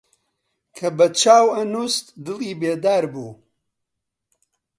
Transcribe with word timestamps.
کە 0.75 0.87
بە 0.97 1.07
چاو 1.19 1.45
ئەنووست 1.55 2.05
دڵی 2.25 2.53
بێدار 2.61 3.03
بوو 3.13 3.31